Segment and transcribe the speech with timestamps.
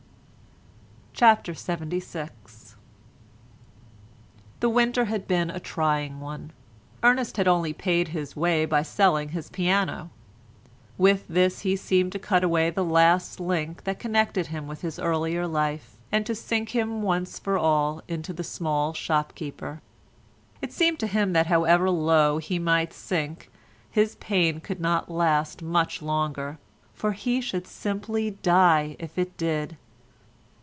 [1.13, 2.31] CHAPTER LXXVI
[4.59, 6.51] The winter had been a trying one.
[7.03, 10.09] Ernest had only paid his way by selling his piano.
[10.97, 14.97] With this he seemed to cut away the last link that connected him with his
[14.97, 19.79] earlier life, and to sink once for all into the small shop keeper.
[20.59, 23.51] It seemed to him that however low he might sink
[23.91, 26.57] his pain could not last much longer,
[26.95, 29.77] for he should simply die if it did.